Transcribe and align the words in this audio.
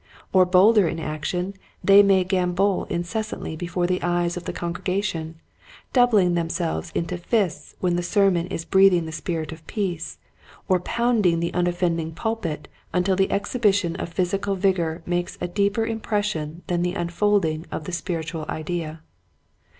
Or 0.33 0.47
bolder 0.47 0.87
in 0.87 0.99
action 0.99 1.53
they 1.83 2.01
may 2.01 2.23
gambol 2.25 2.87
inces 2.89 3.25
santly 3.29 3.55
before 3.55 3.85
the 3.85 4.01
eyes 4.01 4.35
of 4.35 4.45
the 4.45 4.51
congregation, 4.51 5.35
doubling 5.93 6.33
themselves 6.33 6.91
into 6.95 7.19
fists 7.19 7.75
when 7.81 7.97
the 7.97 8.01
sermon 8.01 8.47
is 8.47 8.65
breathing 8.65 9.05
the 9.05 9.11
spirit 9.11 9.51
of 9.51 9.67
peace 9.67 10.17
or 10.67 10.79
pounding 10.79 11.39
the 11.39 11.53
unoffending 11.53 12.15
pulpit 12.15 12.67
until 12.91 13.15
the 13.15 13.31
exhibition 13.31 13.95
of 13.97 14.11
physical 14.11 14.55
vigor 14.55 15.03
makes 15.05 15.37
a 15.39 15.47
deeper 15.47 15.85
impression 15.85 16.63
than 16.65 16.81
the 16.81 16.95
unfolding 16.95 17.67
of 17.71 17.83
the 17.83 17.91
spirit 17.91 18.25
ual 18.29 18.49
idea. 18.49 19.03